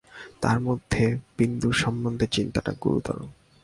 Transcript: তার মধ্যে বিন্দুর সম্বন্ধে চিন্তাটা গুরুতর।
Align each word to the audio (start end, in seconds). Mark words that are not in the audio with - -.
তার 0.41 0.57
মধ্যে 0.59 1.03
বিন্দুর 1.37 1.73
সম্বন্ধে 1.73 2.25
চিন্তাটা 2.27 2.71
গুরুতর। 2.83 3.17